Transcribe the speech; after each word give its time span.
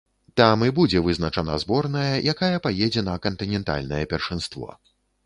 Там 0.39 0.61
і 0.67 0.73
будзе 0.77 1.01
вызначана 1.07 1.57
зборная, 1.63 2.15
якая 2.33 2.57
паедзе 2.65 3.05
на 3.11 3.15
кантынентальнае 3.27 4.01
першынство. 4.15 4.73